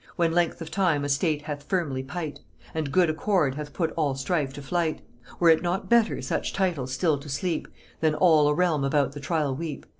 [0.15, 2.39] When length of time a state hath firmly pight,
[2.73, 5.01] And good accord hath put all strife to flight,
[5.39, 7.67] Were it not better such titles still to sleep
[7.99, 9.85] Than all a realm about the trial weep?"